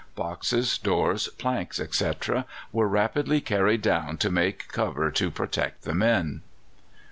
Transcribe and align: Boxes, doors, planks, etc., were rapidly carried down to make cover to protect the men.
Boxes, 0.15 0.79
doors, 0.79 1.27
planks, 1.37 1.79
etc., 1.79 2.47
were 2.71 2.87
rapidly 2.87 3.39
carried 3.39 3.83
down 3.83 4.17
to 4.17 4.31
make 4.31 4.67
cover 4.69 5.11
to 5.11 5.29
protect 5.29 5.83
the 5.83 5.93
men. 5.93 6.41